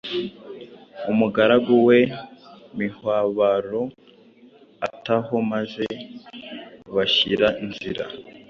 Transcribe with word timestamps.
Umugaragu 1.11 1.73
we 1.87 1.99
Mihwabaro 2.77 3.81
ataho 4.87 5.35
maze 5.51 5.85
bashyira 6.95 7.47
nzira. 7.67 8.03